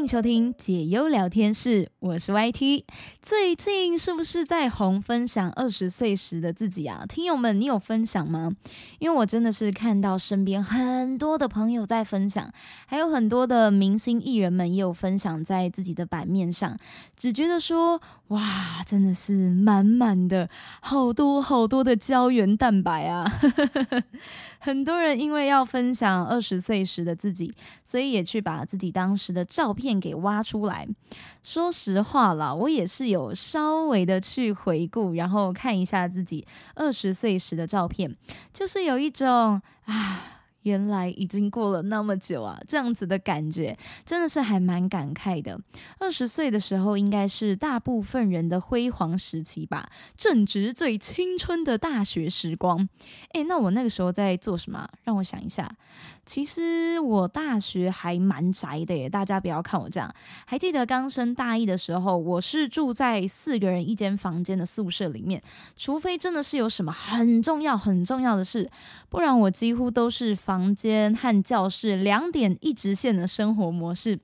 [0.00, 2.84] 迎收听解忧聊天室，我是 YT。
[3.20, 7.04] 最近是不是在红分享二十岁时的自己啊？
[7.06, 8.50] 听友们，你有分享吗？
[8.98, 12.50] 因为我真的是看到身边很多的朋友在分享，
[12.86, 16.78] 还有很多的明星艺人们也有分享在自己的版面上，
[17.14, 20.48] 只觉得说，哇，真的是满满的
[20.80, 23.30] 好多好多的胶原蛋白啊！
[24.60, 27.54] 很多人因为要分享二十岁时的自己，
[27.84, 30.86] 所以也去把自己当时的照片给挖出来。
[31.42, 38.14] 说实话啦，我也是有稍微的去回顾，然后看一下自己二十岁时的照片，
[38.52, 40.36] 就是有一种啊。
[40.64, 45.58] 原来已经过了那么久啊，这样子的感觉真的是还蛮感慨的。
[45.98, 52.86] 二十岁的时候，应该是大部分人的辉煌时期吧，正值最青春的大学时光。
[53.32, 54.86] 诶，那我那个时候在做什么？
[55.02, 55.66] 让我想一下。
[56.26, 60.14] 其实我大学还蛮宅的耶，大家不要看我这样。
[60.46, 65.42] 还记得刚升大一的时候，我是住在四个人一间房间的宿舍里面，
[65.76, 68.70] 除非真的是有什么很重要很重要的事，
[69.08, 74.18] 不然我几乎都是房间和教室两点一直线的生活模式。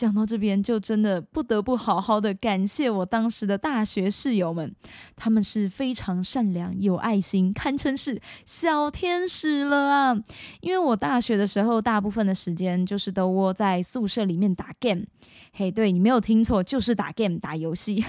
[0.00, 4.74] 讲到这边，就真的不得不好好的感谢我当时的大学室友们，
[5.14, 10.16] 他们是非常善良、有爱心，堪称是小天使了啊！
[10.62, 15.04] 因为我大学的时候，大部分的时间就是都窝在宿舍里面打 game。
[15.52, 18.02] 嘿，对你没有听错，就是打 game、打游戏。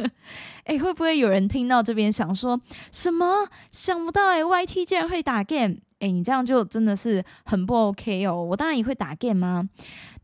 [0.64, 3.48] 哎，会不会有人听到这边想说什么？
[3.70, 5.76] 想不到哎，YT 竟然会打 game！
[6.02, 8.42] 哎，你这样就真的是很不 OK 哦。
[8.42, 9.66] 我当然也会打 game 啊？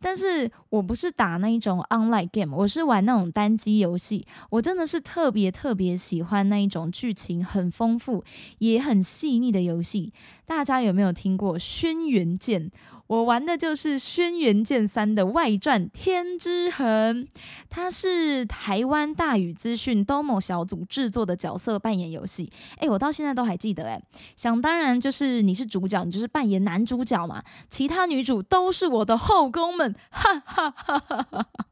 [0.01, 4.27] 但是我不是打那一种 online game，我是玩那种单机游戏。
[4.51, 8.25] 我真的是特别特别喜欢那一种剧情很丰富
[8.59, 10.13] 也很细腻的游戏。
[10.45, 12.71] 大家有没有听过《轩辕剑》？
[13.09, 17.25] 我玩的就是《轩辕剑三》的外传《天之痕》，
[17.71, 22.53] 它是台湾大宇资讯 Domo 小组制作的角色扮演游戏。
[22.81, 23.85] 诶，我到现在都还记得。
[23.85, 24.03] 诶，
[24.37, 31.68] 想当然就是你是主角，你就是扮演男主角嘛，其他女主都是我的后宫们，哈哈哈哈哈哈。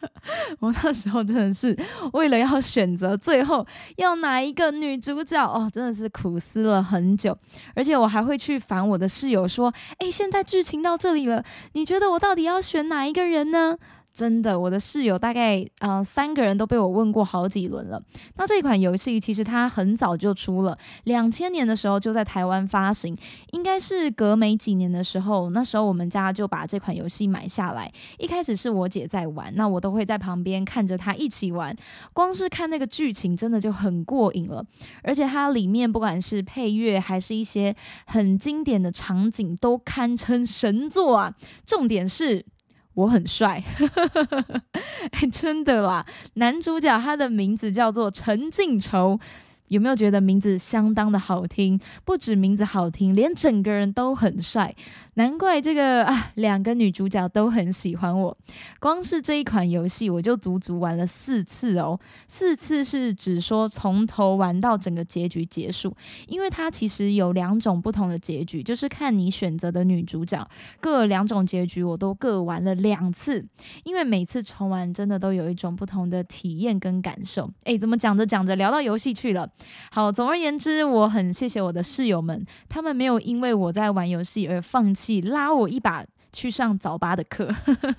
[0.60, 1.76] 我那时候真的是
[2.12, 7.36] 为了要选择最后要哪一个女主角哦，真的是苦思了很久，
[7.74, 13.76] 而且我还会去烦我的室友说：“哎，现在剧情到这里了，你觉得我到底要选哪一个人呢？”
[14.16, 18.02] 真的，我的室友大概呃三个人都被我问过好几轮了。
[18.36, 23.14] 那这款游戏其实它很早就出了，两千年的时候就在台湾发行，
[23.52, 27.92] 应该是隔没几年的时候，那时候我们家就把这款游戏买下来。
[28.16, 31.76] 一开始是我姐在玩，那我都会在旁边看着她一起玩。
[32.14, 34.64] 光是看那个剧情，真的就很过瘾了。
[35.02, 37.76] 而且它里面不管是配乐，还是一些
[38.06, 41.34] 很经典的场景，都堪称神作啊。
[41.66, 42.46] 重点是。
[42.96, 43.62] 我很帅，
[45.12, 46.04] 哎，真的啦！
[46.34, 49.20] 男主角他的名字叫做陈靖仇。
[49.68, 51.80] 有没有觉得名字相当的好听？
[52.04, 54.72] 不止名字好听，连整个人都很帅。
[55.16, 58.36] 难怪这个啊，两个女主角都很喜欢我。
[58.78, 61.98] 光是这一款游戏，我就足足玩了四次哦。
[62.26, 70.46] 四次是指说从头玩到整个结局结束，因为它其实有两种不同的结局，就是看你选择的女主角。
[70.80, 73.42] 各两种结局我都各玩了两次，
[73.84, 77.50] 因为每次重玩真的都有一种不同的体验跟感受。
[77.64, 79.48] 诶，怎么讲着讲着聊到游戏去了？
[79.90, 87.54] 好，总而言之，我很谢谢我的室友们，他们没有因为我在玩游戏而放弃，拉我一把去上早八的课。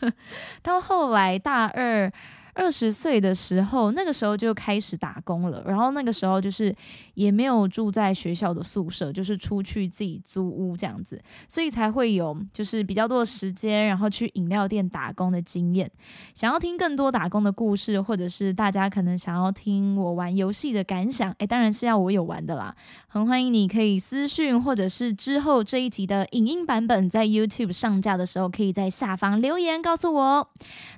[0.61, 2.11] 到后来大二。
[2.57, 5.63] 二十岁的时候，那个时候就开始打工了。
[5.67, 6.75] 然后那个时候就是
[7.13, 15.89] 也没有住在学校的宿舍，就是出去自己租屋这样子，所以才会有就是比较多的时间，然后去饮料店打工的经验。
[16.33, 22.75] 想要听更多打工的故事，或者是大家可能想要听我玩游戏的感想，诶，当然是要我有玩的啦。
[23.07, 30.49] 很欢迎你可以私讯，或者是之后这一集的影音版本在 YouTube 上架的时候，可以在下方留言告诉我。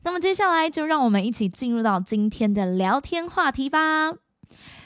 [0.03, 1.48] 那么接下来就让我们一起。
[1.49, 4.13] 进入到今天的聊天话题吧。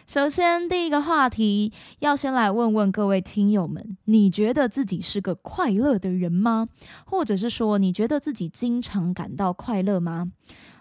[0.05, 6.67] 首先，第一个话题要先来问问各位听友们：你觉得自己是个快乐的人吗？
[7.05, 10.31] 或者是说，你觉得自己经常感到快乐吗？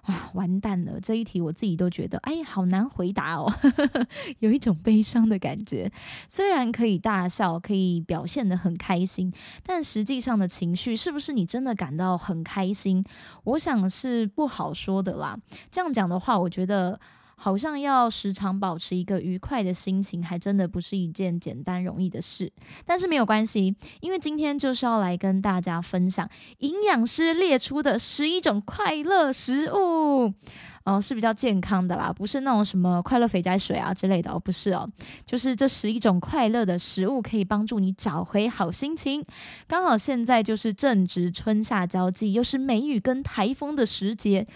[0.03, 1.01] 啊，完蛋了！
[1.01, 3.53] 这一题我自己都觉得，哎，好难回答哦，
[4.41, 5.91] 有一种悲伤的感觉。
[6.29, 9.33] 虽然可以大笑，可以表现得很开心，
[9.63, 13.05] 但实际上的情绪是不是你真的感到很开心？
[13.45, 15.39] 我想是不好说的啦。
[15.71, 16.99] 这样讲的话，我觉得。
[17.44, 22.49] 好像要时常保持一个愉快的心情，还真的不是一件简单容易的事。
[22.87, 30.33] 但是没有关系，因为今天就是要来跟大家分享营养师列出的十一种快乐食物。
[30.85, 34.89] 哦，是比较健康的啦，不是那种什么快乐肥宅水啊之类的哦，不是哦，
[35.27, 39.25] 就是这十一种快乐的食物可以帮助你找回好心情。
[39.67, 44.47] 刚好现在就是正值春夏交际，又是梅雨跟台风的时节。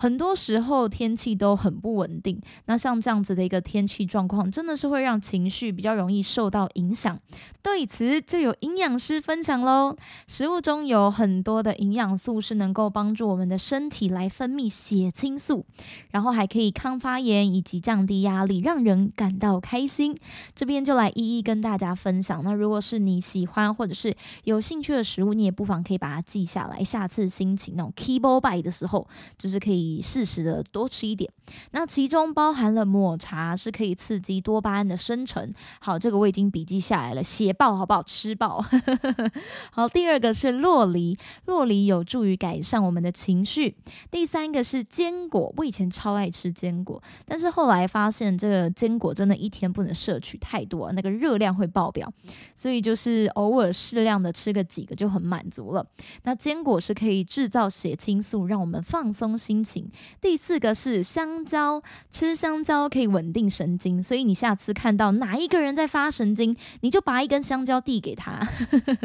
[0.00, 7.18] 很多时候天气都很不稳定，那像这样子的一个天气状况，真的是会让情绪比较容易受到影响。
[7.60, 9.96] 对此就有营养师分享喽，
[10.28, 15.66] 食物中有很多的营养素是能够帮助我们的身体来分泌血清素，
[16.12, 20.16] 然后还可以抗发炎以及降低压力，让人感到开心。
[20.54, 22.44] 这边就来一一跟大家分享。
[22.44, 29.04] 那如果是你喜欢或者是有兴趣的食物，你也不妨可以把它记下来，下次心情那种 keyboard by 的时候，
[29.36, 29.87] 就是可以。
[30.02, 31.30] 适时的多吃一点，
[31.70, 35.50] 那其中包含了抹茶，是可以刺激多巴胺的生成。
[35.80, 38.02] 好，这个我已经笔记下来了，写爆好不好？
[38.02, 38.64] 吃爆。
[39.72, 43.76] 好，第二个是洛梨，洛梨有助于改善我们的情绪。
[44.10, 52.12] 第三个是坚果，我以前超爱吃坚果，但是后来发现这个坚果真的一天不能摄取太多，那个热量会爆表，
[52.54, 55.86] 所以就是偶尔适量的吃个几个就很满足了。
[56.24, 59.77] 那坚果是可以制造血清素，让我们放松心情。
[60.20, 68.40] 第四个是香蕉，吃香蕉可以稳定神经，所以你下次看到哪一个人在发神经，你就拔一根香蕉递给他。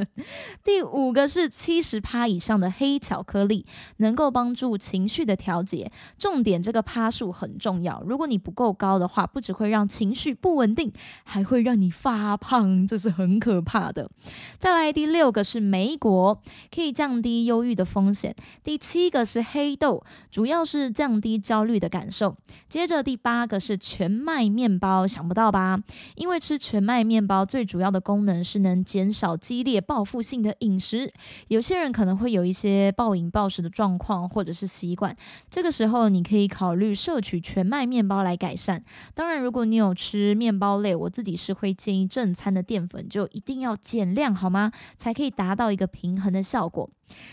[0.63, 3.65] 第五个是七十趴以上的黑巧克力，
[3.97, 8.01] 能够帮助情绪的调节，重点这个趴数很重要。
[8.07, 10.91] 如果你不够高的话，不只会让情绪不稳定，
[11.23, 14.09] 还会让你发胖，这是很可怕的。
[14.57, 16.41] 再来第六个是莓果，
[16.73, 18.35] 可以降低忧郁的风险。
[18.63, 20.62] 第七个是黑豆，主要。
[20.65, 22.35] 是降低焦虑的感受。
[22.69, 25.79] 接着第八个是全麦面包，想不到吧？
[26.15, 31.11] 因为吃全麦面包最主要的功能是能减少激烈报复性的饮食。
[31.47, 35.15] 有些人可能会有一些暴饮暴食的状况或者是习惯，
[35.49, 38.83] 这个时候你可以考虑摄取全麦面包来改善。
[39.13, 44.71] 当然，如果你有吃面包类，我自己是会建议正餐的淀粉就一定要减量，好吗？
[44.95, 46.89] 才可以达到一个平衡的效果。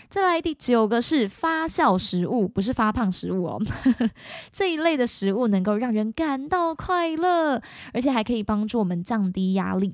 [0.09, 3.61] 再来第九个是发酵食物，不是发胖食物哦。
[4.51, 7.61] 这一类的食物能够让人感到快乐，
[7.93, 9.93] 而且还可以帮助我们降低压力。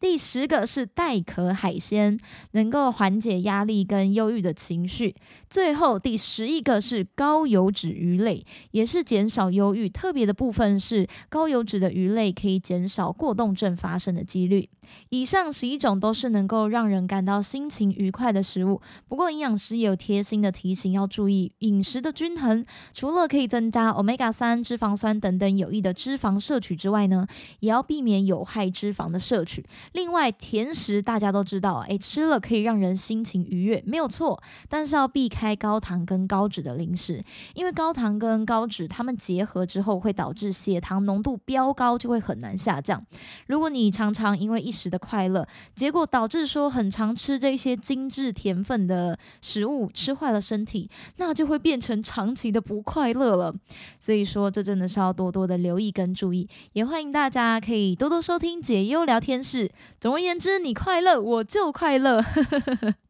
[0.00, 2.18] 第十个是带壳海鲜，
[2.52, 5.14] 能够缓解压力跟忧郁的情绪。
[5.50, 9.88] 最后第十一个是高油脂鱼类，也是减少忧郁。
[9.88, 14.70] 特别的部分是高油脂的鱼类可以减少过动症发生的几率。
[15.10, 18.80] 以上十一种都是能够让人感到心情愉快的食物。
[19.08, 22.64] 不过营养师也有贴心的提醒，要注意饮食的均衡。
[22.92, 27.26] 除了可以增加 omega 三脂肪酸等等有益的脂肪摄取之外呢，
[27.60, 29.64] 也要避免有害脂肪的摄取。
[29.92, 34.40] 另外，甜食大家都知道，诶，吃了可以让人心情愉悦，没有错。
[34.68, 37.22] 但是要避开高糖跟高脂的零食，
[37.54, 43.04] 因为高糖跟高脂它们结合之后会导致血糖浓度飙高，就会很难下降。
[43.46, 45.44] 如果你常常因为一时的快乐，
[45.74, 53.52] 结果导致说很常吃这些精致甜粉的食物，吃坏了身体，那就会变成长期的不快乐了。
[53.98, 56.48] 所以说，这真的是要多多的留意跟注意。
[56.74, 59.42] 也欢迎大家可以多多收听解忧聊天。
[59.42, 62.22] 室，总而言之，你快乐，我就快乐。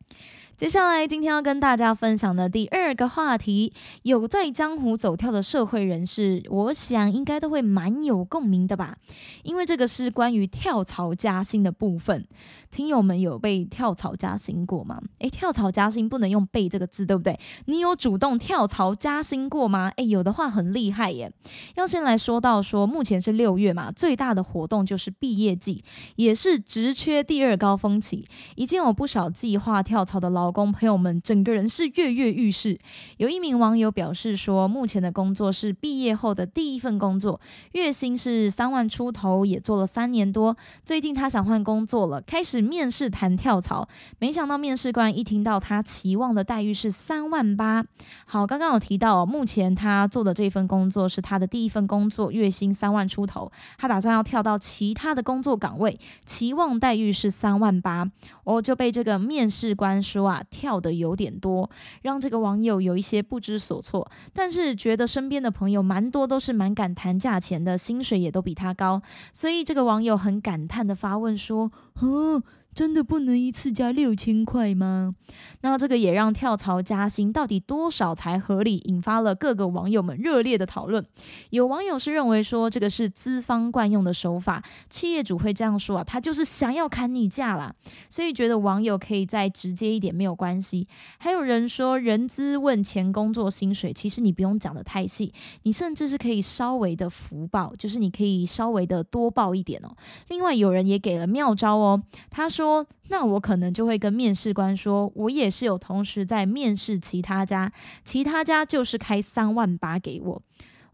[0.59, 3.73] 接下来，今天要跟大家分享的第二个话题，
[4.03, 8.97] 有在江湖走跳的社会人士，我想应该都会蛮有共鸣的吧，
[9.45, 12.27] 因为这个是关于跳槽加薪的部分。
[12.73, 15.00] 听友们有被跳槽加薪过吗？
[15.21, 17.38] 诶，跳槽加薪不能用被这个字，对不对？
[17.67, 19.91] 你有主动跳槽加薪过吗？
[19.97, 21.33] 诶，有的话很厉害耶。
[21.77, 25.83] 要先来说到说，目前是六月嘛，最大的活动就是毕业季，
[26.17, 32.78] 也是职缺第二高峰期，已经有不少计划跳槽的老劳工朋友们，整个人是跃跃欲试。
[33.19, 37.38] 有一名网友表示说，目前的工作是毕业后的第一份工作，
[37.73, 42.62] 月薪是三万出头，也做了三年多，最近他想换工作了，开始。
[42.69, 43.88] 面试谈跳槽，
[44.19, 47.85] 没想到面试官一听到他期望的待遇是三万八。
[48.26, 53.50] 好，刚刚有提到，目前他做的这份工作是他的第一份工作，月薪三万出头。
[53.78, 58.11] 他打算要跳到其他的工作岗位，期望待遇是三万八。
[58.45, 61.68] 我就被这个面试官说啊，跳的有点多，
[62.02, 64.11] 让这个网友有一些不知所措。
[64.33, 69.00] 但是觉得身边的朋友蛮多都是蛮敢谈价钱的，薪水也都比他高，
[69.33, 71.71] 所以这个网友很感叹的发问说
[72.02, 72.42] ：“嗯。”
[72.78, 75.16] 真的不能一次加六千块吗？
[75.62, 81.04] 那这个也让跳槽加薪到底多少才合理，引发了各个网友们热烈的讨论。
[81.50, 87.75] 有网友是认为说这个是资方惯用的手法，企业主会这样说啊，他就是想要砍你价啦，
[88.08, 90.87] 所以觉得网友可以再直接一点没有关系。
[91.18, 99.97] 还有人说人资问前工作薪水，其实你不用讲的太细，你甚至是可以稍微的福报，就是你可以稍微的多报一点哦。
[100.28, 102.68] 另外有人也给了妙招哦，他说。
[102.69, 107.73] 说那我可能就会跟面试官说，我也是有同时在面试其他家，
[108.05, 110.43] 其他家就是开三万八给我，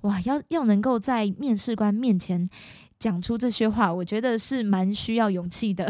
[0.02, 2.48] 哇，要要能够在面试官面前。
[2.96, 5.86] 讲出这些话，我觉得是蛮需要勇气的，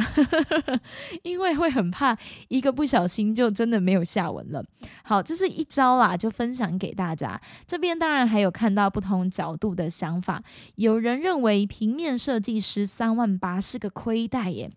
[1.22, 2.16] 因为会很怕
[2.48, 4.64] 一个不小心就真的没有下文了。
[5.04, 7.40] 好，这是一招啦，就分享给大家。
[7.68, 10.42] 这边当然还有看到不同角度的想法，
[10.74, 14.68] 有人认为平面设计师三万八是个亏待耶。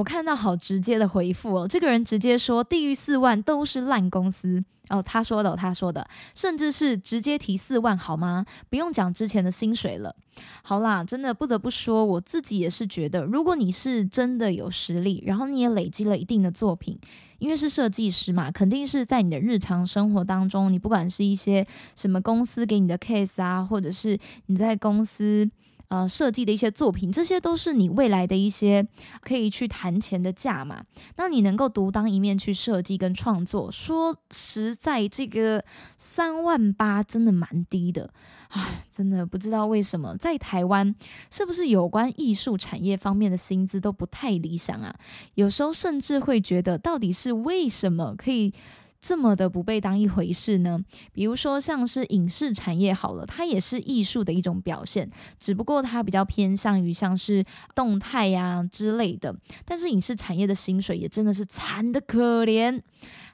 [0.00, 8.46] 我看到好直接的回复哦，这个人直接说地狱四万都是烂公司哦，他说的，他说的，甚至是直接提四万好吗？
[8.70, 10.16] 不用讲之前的薪水了。
[10.62, 16.98] 好啦，真的不得不说，我自己也是觉得，如果你是真的有实力，然后你也累积了一定的作品，
[17.38, 25.50] 因为是设计师嘛，肯定是在你的日常生活当中，你不管是一些什么公司给你的 case 啊，或者是你在公司。
[25.90, 28.86] 呃，设计的一些作品，这些都是你未来的一些
[29.22, 30.84] 可以去谈钱的价嘛。
[31.16, 35.64] 那你能够独当一面去设计跟创作，说实在，这个
[35.98, 38.08] 三万八真的蛮低的，
[38.50, 40.94] 唉，真的不知道为什么在台湾
[41.28, 44.94] 是不是有关艺术产业方面的薪资都不太理想啊？
[45.34, 48.54] 有时候甚至会觉得，到底是为什么可以？
[49.00, 50.78] 这么的不被当一回事呢？
[51.12, 59.34] 比如说像是影视产业好了，它也是艺术的一种表现，只不过它比较偏向于像是动态呀之类的。
[59.64, 62.80] 但是影视产业的薪水也真的是惨的可怜。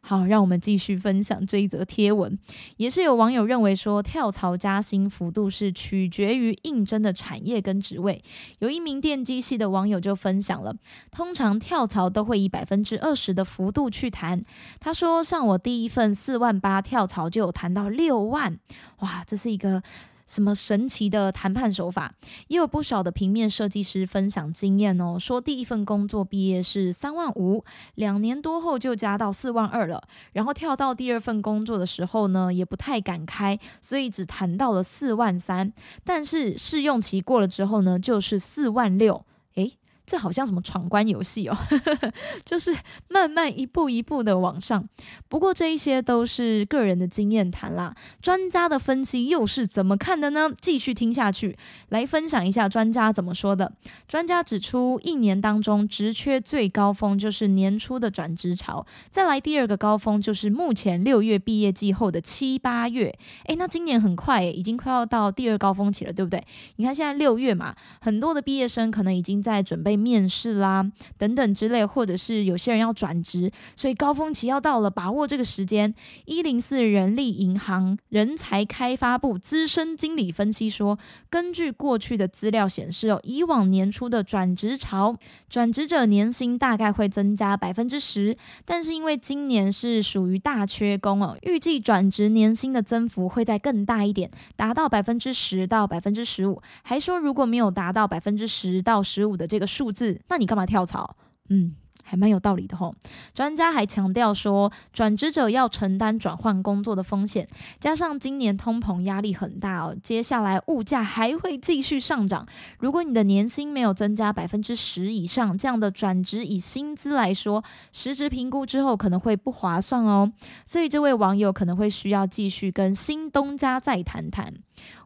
[0.01, 2.39] 好，让我们继续分享这一则贴文。
[2.77, 8.23] 也是有网友认为说，跳槽加薪幅度是取决于应征的产业跟职位。
[8.61, 10.75] 有一名电机系的网友就分享了，
[11.11, 14.45] 通常跳槽都会以百分之二十的幅度去谈。
[14.81, 18.59] 他说，像我第一份四万八跳槽就有谈到六万，
[18.99, 19.83] 哇，这是一个。
[20.27, 22.13] 什么神奇的谈判手法？
[22.49, 27.65] 也有不少的平面设计师分享经验哦，说第一份工作毕业是三万五，
[27.95, 30.03] 两年多后就加到四万二了，
[30.33, 35.73] 然后跳到第二份工作的时候呢，也不太敢开，所以只谈到了四万三，
[36.05, 39.79] 但是试用期过了之后呢，就是四万六，诶。
[40.07, 41.57] 这好像什么闯关游戏哦，
[42.47, 42.73] 就是
[43.11, 44.89] 慢慢一步一步的往上。
[45.29, 50.49] 不过这一些都是个人的经验谈啦，专家的分析又是怎么看的呢？
[50.61, 51.59] 继续听下去，
[51.89, 53.73] 来分享一下专家怎么说的。
[54.07, 63.13] 专家指出，一年当中职缺最高峰就是年初的转职潮，再来第二个高峰就是目前六月毕业季后的七八月。
[63.47, 66.41] 诶，那今年很快，已经快要到第二高峰期了，对不对？
[66.77, 69.96] 你看现在六月嘛，很多的毕业生可能已经在准备。
[69.97, 75.95] 面试啦，等等之类，或者是有些人要转职，所以高峰期要到了，把握这个时间。
[76.27, 80.99] 一零四人力银行人才开发部资深经理分析说，
[81.31, 85.17] 根据过去的资料显示哦，以往年初的转职潮，
[85.49, 88.37] 转职者年薪大概会增加百分之十，
[88.67, 96.61] 但是因为今年是属于大缺工哦，预计转职年薪的增幅会再更大一点，达到百分之十到百分之十五。
[96.83, 99.86] 还说如果没有达到百分之十到十五的这个数。
[99.87, 101.17] 数字，那你干嘛跳槽？
[101.49, 101.77] 嗯。
[102.09, 102.95] 还蛮有道理的吼。
[103.35, 107.49] 专家还强调说，转职者要承担转换工作的风险，
[107.81, 112.47] 加上今年通膨压力很大哦，接下来物价还会继续上涨。
[112.79, 120.33] 如果你的年薪没有增加百分之十以上，这样的转职以薪资来说，实质评估之后可能会不划算哦。
[120.65, 124.55] 所以这位网友可能会需要继续跟新东家再谈谈。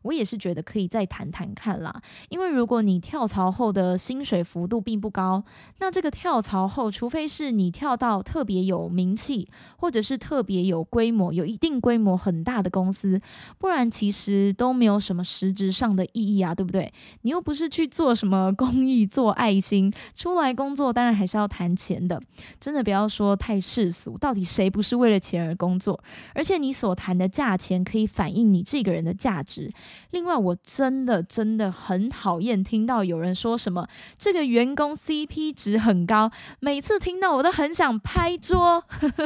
[0.03, 5.43] 我也是觉得可以再谈谈看啦，因为如果你跳槽后的薪水幅度并不高，
[5.79, 6.91] 那这个跳槽后。
[7.01, 13.19] 除非是你跳到特别有名气，或者是特别有规模、有一定规模很大的公司，
[13.59, 16.93] 不然其实都没有什么实质上的意义啊，对不对？
[17.23, 22.21] 你又不是去做什么公益、做爱心，出来工作当然还是要谈钱的。
[22.59, 26.03] 真的不要说太世俗，到底谁不是为了钱而工作？
[26.35, 29.71] 而且你所谈的价钱可以反映你这个人的价值。
[30.11, 33.87] 另外，我真的真的很讨厌听到有人说什么
[34.19, 36.31] 这个员工 CP 值很高，
[36.61, 38.85] 每次听到我都很想拍桌，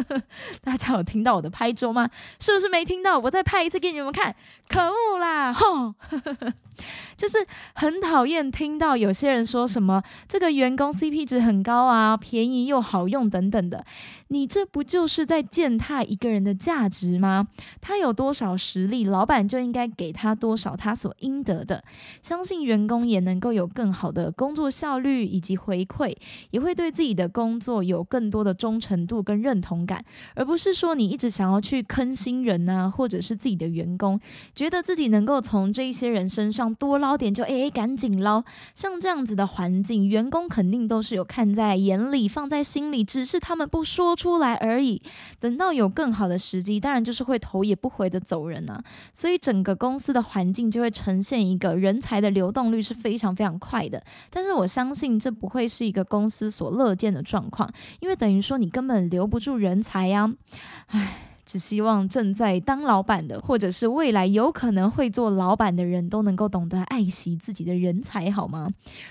[0.62, 2.08] 大家有听到我的拍桌吗？
[2.38, 3.18] 是不是没听到？
[3.18, 4.34] 我再拍一次给你们看，
[4.68, 5.52] 可恶啦！
[5.52, 5.94] 吼，
[7.16, 7.38] 就是
[7.74, 13.84] 很讨厌听到有些人说什么这个员工 CP 值很高啊，便宜又好用等等的。
[14.28, 17.46] 你这不就是在践踏一个人的价值吗？
[17.80, 21.84] 他有多少实力，老板就应该给他多少他所应得的。
[22.20, 26.16] 相信员工也能够有更好的工作效率以及回馈，
[26.50, 30.04] 也会对自己的工作有更多的忠诚度跟认同感，
[30.34, 34.18] 而不是说你一直想要去坑新人啊，或者是自己的员工，
[34.54, 38.42] 觉得自己能够从这一些人身上多捞点就诶赶紧捞。
[38.74, 44.14] 像这样子的环境，员工肯定都是有看在眼里，放在心里，只是他们不说。
[44.16, 45.02] 出来而已，
[45.40, 48.80] 等到有更好的时机，当然就是会头也不回的走人啊。
[49.12, 54.00] 所以整个公司的环境就会呈现一个人才的流动率是非常非常快的。
[54.30, 57.68] 但是我相信这不会是一个公司所乐见的状况，
[57.98, 60.32] 因为等于说你根本留不住人才呀，
[60.86, 61.33] 唉。
[61.44, 68.70] 只希望正在当老板的，或者是未来有可能会做老板的人都能够懂得爱惜自己的人才，好吗？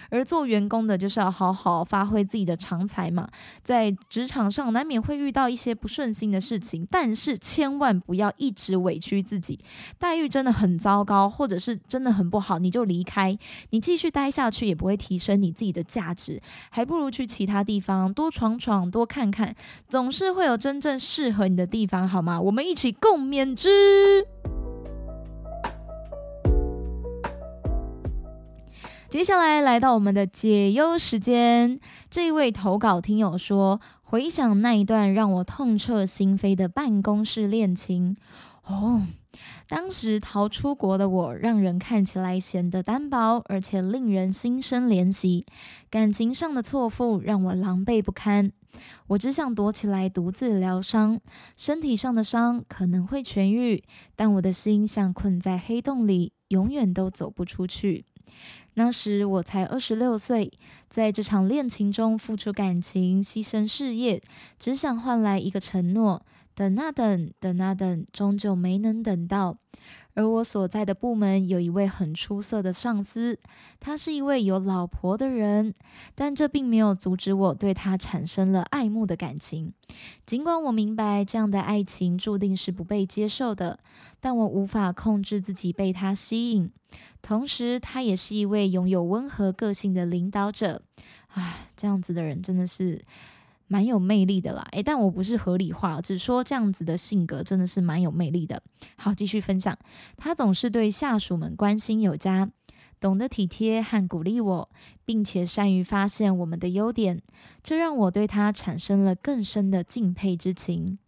[0.10, 3.30] 而做员工的，就是要好好发挥自己的长才嘛。
[3.62, 9.60] 在职场上难免会遇到一些不顺心的事情，但是千万不要一直委屈自己。
[10.00, 13.38] 待遇真的很糟糕，或者是真的很不好，你就离开。
[13.70, 19.56] 你继续待下去也不会提升你自己的价值，还不如去其他地方多闯闯、多看看，
[19.88, 22.23] 总是会有真正适合你的地方，好。
[22.24, 22.40] 吗？
[22.42, 24.26] 我们一起共勉之。
[29.10, 38.18] 接下来来到我们的解忧时间，这一位投稿听友说，回想那一段让我痛彻心扉的办公室恋情。
[38.66, 39.04] 哦，
[39.68, 45.46] 当时逃出国的我，让人看起来显得单薄，而且令人心生怜惜。
[45.92, 48.52] 感情上的错付让我狼狈不堪。
[49.08, 51.20] 我只想躲起来独自疗伤，
[51.56, 53.84] 身体上的伤可能会痊愈，
[54.16, 58.06] 但我的心像困在黑洞里，永远都走不出去。
[58.76, 60.52] 那时我才二十六岁，
[60.90, 64.22] 在这场恋情中付出感情、牺牲事业，
[64.58, 66.26] 只想换来一个承诺。
[66.56, 69.58] 等啊等，等啊等，终究没能等到。
[70.16, 73.40] 而我所在的部门有一位很出色的上司，
[73.80, 75.74] 他是一位有老婆的人，
[76.14, 79.74] 但这并没有阻止我对他产生了爱慕的感情。
[80.26, 83.80] 尽管我明白这样的爱情注定是不被接受的，
[84.20, 86.72] 但我无法控制自己被他吸引。
[87.22, 90.84] 同时，他也是一位拥有温和个性的领导者。
[91.30, 93.04] 唉，这样子的人真的是。
[93.74, 98.62] 蛮有魅力的啦，诶，但我不是合理化，只说这样子的性格真的是蛮有魅力的。
[98.98, 99.76] 好，继续分享，
[100.16, 102.48] 他总是对下属们关心有加，
[103.00, 104.70] 懂得体贴和鼓励我，
[105.06, 107.20] 并且善于发现我们的优点，
[107.64, 111.00] 这让我对他产生了更深的敬佩之情。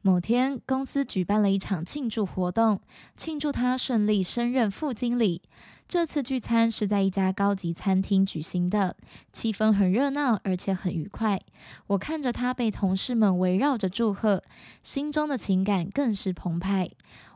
[0.00, 2.80] 某天，公司举办了一场庆祝活动，
[3.16, 5.40] 庆祝他顺利升任副经理。
[5.92, 8.96] 这次聚餐是在一家高级餐厅举行的，
[9.30, 11.38] 气氛很热闹，而且很愉快。
[11.88, 14.42] 我看着他被同事们围绕着祝贺，
[14.82, 16.90] 心中的情感更是澎湃。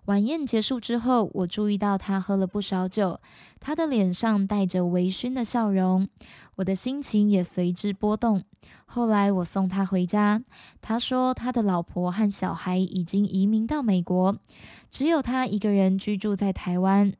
[0.06, 3.20] 晚宴结束之后，我注意到他喝了不少酒，
[3.60, 6.08] 他的脸上带着微醺的笑容，
[6.54, 8.42] 我的心情也随之波动。
[8.86, 10.42] 后来我送他回家，
[10.80, 14.34] 他说他的老婆和小孩已经移民到美国，
[14.90, 17.12] 只有他一个人居住在台湾。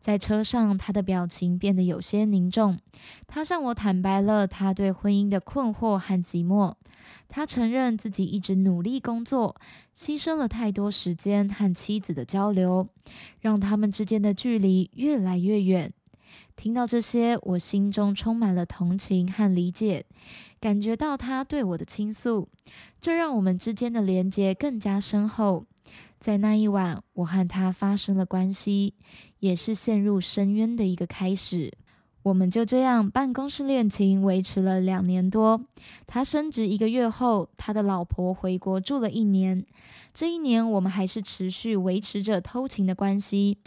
[0.00, 2.78] 在车上，他的表情变得有些凝重。
[3.26, 6.74] 他向我坦白了他对婚姻的困惑和寂寞。
[7.28, 9.56] 他承认自己一直努力工作，
[9.94, 12.88] 牺牲了太多时间和妻子的交流，
[13.40, 15.92] 让他们之间的距离越来越远。
[16.54, 20.04] 听到这些，我心中充满了同情和理解，
[20.60, 22.48] 感觉到他对我的倾诉，
[23.00, 25.64] 这让我们之间的连结更加深厚。
[26.20, 28.94] 在那一晚，我和他发生了关系，
[29.42, 31.72] 也是陷入深渊的一个开始。
[32.22, 35.60] 我们就这样办公室恋情维持了两年多。
[36.06, 39.66] 他升职一个月后，他的老婆回国住了一年。
[40.14, 43.58] 这一年，我们还是持续维持着偷情的关系。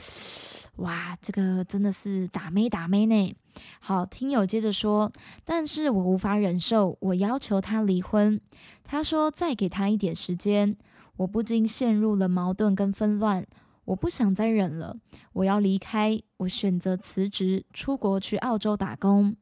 [0.78, 3.36] 哇，这个真的是打妹打妹呢。
[3.82, 5.12] 好，听友接着说，
[5.44, 8.40] 但是我无法忍受，我要求他离婚。
[8.86, 10.78] 他说再给他一点时间。
[11.18, 13.46] 我不禁陷入了矛盾跟纷乱，
[13.86, 14.98] 我不想再忍了，
[15.34, 16.20] 我要离开。
[16.38, 19.36] 我选择辞职，出国去澳洲打工。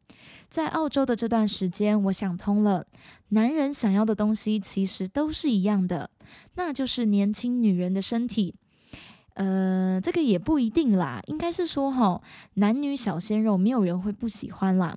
[0.49, 2.86] 在澳洲的这段时间，我想通了，
[3.29, 6.12] 男人想要的东西其实都是一样的，
[6.56, 8.56] 那就是年轻女人的身体。
[9.34, 12.21] 呃，这个也不一定啦，应该是说哈，
[12.53, 14.95] 男女小鲜肉没有人会不喜欢啦。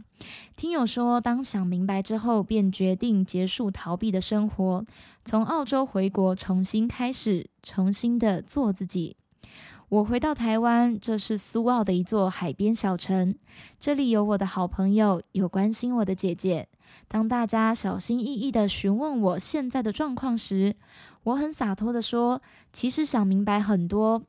[0.54, 4.84] 听友说，当想明白之后，便决定结束逃避的生活，
[5.24, 9.16] 从澳洲回国，重新开始，重新的做自己。
[9.88, 13.36] 我回到台湾，这是苏澳的一座海边小城，
[13.78, 16.66] 这里有我的好朋友，有关心我的姐姐。
[17.06, 20.74] 当大家小心翼翼的询问我现在的状况时，
[21.22, 24.24] 我很洒脱的说：“其实想明白很多，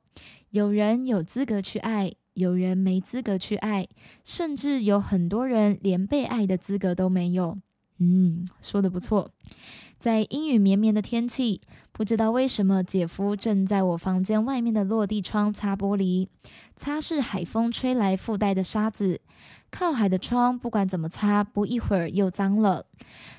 [0.52, 3.88] 有人有资格去爱，有人没资格去爱，
[4.24, 7.58] 甚至有很多人连被爱的资格都没有。”
[7.98, 9.32] 嗯，说的不错。
[9.98, 16.28] 在阴雨绵绵的天气，不知道为什么，姐夫正在我房间外面的落地窗擦玻璃，
[16.76, 19.22] 擦拭海风吹来附带的沙子。
[19.70, 22.86] 靠海的窗，不管怎么擦，不一会儿又脏了。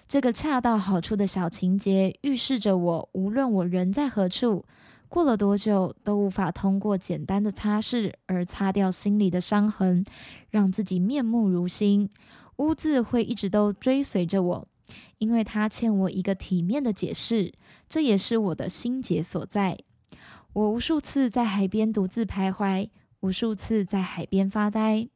[0.06, 4.64] 这个恰到好处的小情节，预示着我无论我人在何处，
[5.08, 10.04] 过了多久，都无法通过简单的擦拭而擦掉心里的伤痕，
[10.50, 12.10] 让自己面目如新。
[12.56, 14.68] 污渍会一直都追随着我，
[15.18, 17.52] 因为他欠我一个体面的解释，
[17.88, 19.78] 这也是我的心结所在。
[20.52, 22.88] 我无数次在海边独自徘徊，
[23.20, 25.08] 无数次在海边发呆。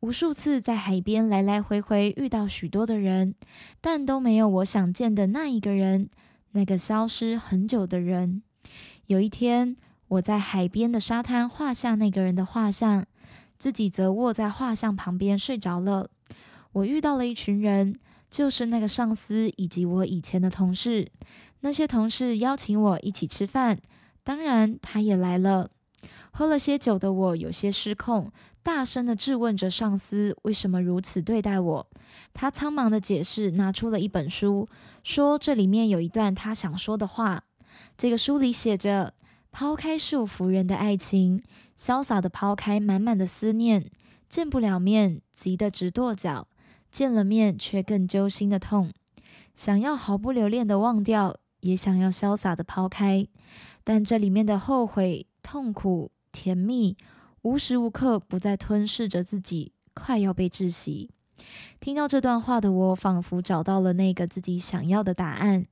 [0.00, 3.34] 无数次在海边来来回回遇到许多的人，
[3.80, 6.10] 但都没有我想见的那一个人，
[6.52, 8.42] 那个消失很久的人。
[9.06, 9.76] 有一天，
[10.08, 13.06] 我在海边的沙滩画下那个人的画像，
[13.58, 16.10] 自己则卧在画像旁边睡着了。
[16.72, 17.98] 我遇到了一群人，
[18.30, 21.06] 就是那个上司以及我以前的同事。
[21.60, 23.78] 那些同事邀请我一起吃饭，
[24.22, 25.70] 当然他也来了。
[26.30, 28.30] 喝了些酒的我有些失控。
[28.62, 31.86] 大声的质问着上司为什么如此对待我。
[32.34, 34.68] 他苍忙的解释，拿出了一本书，
[35.04, 37.44] 说这里面有一段他想说的话。
[37.96, 39.14] 这个书里写着：
[39.52, 41.44] 抛开束缚人的爱情，
[41.78, 43.88] 潇洒的抛开满满的思念，
[44.28, 46.48] 见不了面急得直跺脚，
[46.96, 48.90] 见了面却更揪心的痛。
[49.54, 53.28] 想要毫不留恋的忘掉，也想要潇洒的抛开，
[53.84, 56.96] 但这里面的后悔、痛苦、甜蜜。
[57.42, 61.10] 无时无刻不在吞噬着自己，快要被窒息。
[61.80, 65.66] 听到这段话的我，仿佛找到了那个自己想要的答案，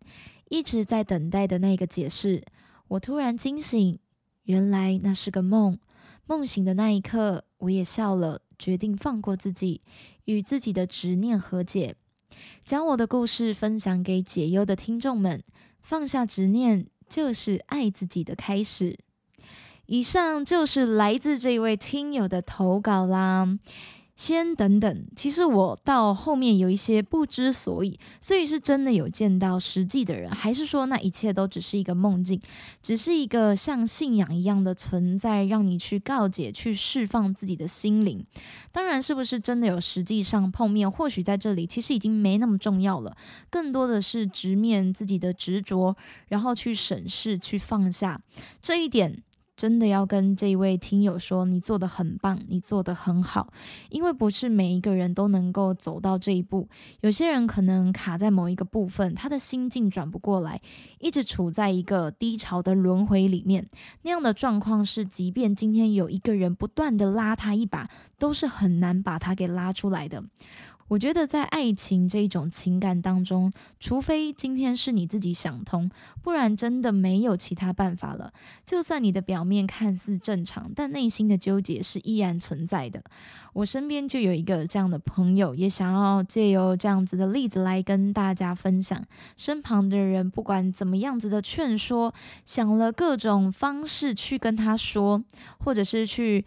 [0.50, 2.44] 一直在等待的那个解释。
[2.88, 3.98] 我突然惊醒，
[4.42, 5.78] 原来那是个梦。
[6.26, 9.80] 梦醒的那一刻，我也笑了，决定放过自己，
[10.24, 11.96] 与自己的执念和解，
[12.64, 15.42] 将我的故事分享给解忧的听众们。
[15.82, 18.98] 放下执念，就是爱自己的开始。
[19.86, 23.58] 以上就是来自这位听友的投稿啦。
[24.16, 32.40] 先等等，其实我到后面有一些不知所以，所以是真的有见到实际的人，还是说那一切都只是一个梦境，
[32.81, 38.24] 只是一个像信仰一样的存在，让你去告解、去释放自己的心灵。
[38.70, 43.16] 当然，是不是真的有实际上碰面，或许在这里其实已经没那么重要了，
[43.50, 45.96] 更多的是直面自己的执着，
[46.29, 48.20] 然后去审视、去放下
[48.62, 49.22] 这一点。
[49.56, 53.52] 真的要跟这位听友说，你做的很棒，你做的很好，
[53.88, 56.68] 因为不是每一个人都能够走到这一步。
[57.00, 60.60] 有些人可能卡在某一个部分，他的心境转不过来，
[60.98, 63.68] 一直处在一个低潮的轮回里面。
[64.02, 67.88] 那样的状况是，即便今天有一个人不断的拉他一把，
[68.18, 70.24] 都是很难把他给拉出来的。
[70.88, 75.90] 我觉得在爱情这一种情感当中，除非今天是你自己想通，
[76.22, 78.32] 不然真的没有其他办法了。
[78.66, 83.02] 就算你的表面看似正常，但内心的纠结是依然存在的。
[83.54, 89.02] 我身边就有一个这样的朋友，也想要借由这样子的例子来跟大家分享。
[89.36, 92.12] 身旁的人不管怎么样子的劝说，
[92.44, 95.24] 想了各种方式去跟他说，
[95.58, 96.44] 或者是去。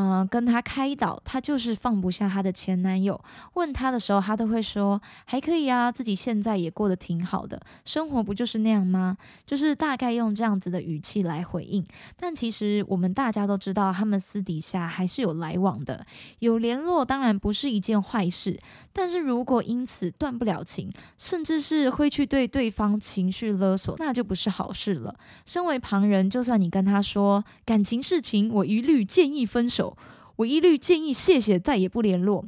[0.00, 3.20] 嗯，跟他开导，他就是放不下他的前男友。
[3.54, 9.18] 问他的时候，他都会说还可以啊，自己现在也过得挺好的，生活不就是那样吗？
[9.44, 11.84] 就是大概用这样子的语气来回应。
[12.16, 16.06] 但其实我们大家都知道，他们私底下还是有来往的，
[16.38, 18.56] 有联络，当然不是一件坏事。
[18.92, 25.12] 但是如果因此断不了情，甚至是会去对对方情绪勒索，那就不是好事了。
[25.44, 29.87] 身为旁人，就算你跟他说感情事情，我一律建议分手。
[30.36, 32.44] 我一律建议谢谢，再也不联络。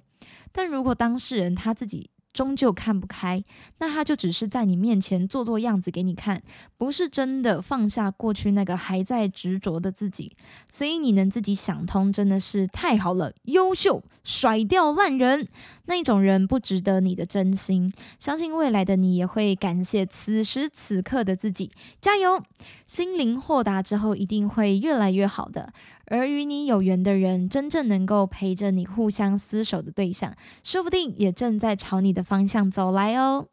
[0.52, 3.42] 但如果当事人他自己，终究看不开，
[3.78, 6.40] 那他就只是在你面前做做样子给你看，
[6.76, 10.36] 不是真的放下过去那个还在执着的自己。
[10.68, 15.48] 所以你能自己想通，真的是太好了，优秀，甩掉烂人
[15.86, 17.92] 那一种人不值得你的真心。
[18.20, 22.40] 相信未来的你也会感谢此时此刻的自己，加油！
[22.86, 25.72] 心灵豁达之后，一定会越来越好的。
[26.10, 33.46] 而与你有缘的人，真正能够陪着你互相厮守的对象，说不定也正在朝你的方向走来哦。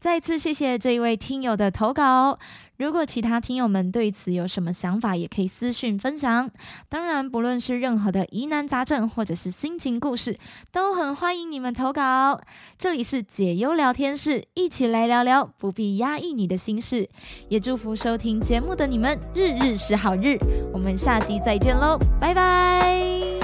[0.00, 2.38] 再次谢谢这一位听友的投稿。
[2.80, 6.50] 如果其他听友们对此有什么想法，也可以私讯分享。
[6.88, 10.38] 当然，不论是任何的疑难杂症或者是心情故事，
[10.72, 12.40] 都很欢迎你们投稿。
[12.78, 17.06] 这里是解忧聊天室，一起来聊聊，不必压抑你的心事。
[17.50, 20.38] 也祝福收听节目的你们日日是好日。
[20.72, 23.39] 我们下集再见喽，拜拜。